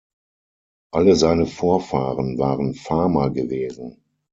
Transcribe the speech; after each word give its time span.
Alle 0.91 1.15
seine 1.15 1.45
Vorfahren 1.45 2.39
waren 2.39 2.73
Farmer 2.73 3.29
gewesen. 3.29 4.03